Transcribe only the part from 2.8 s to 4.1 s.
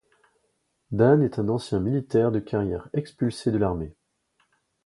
expulsé de l'armée.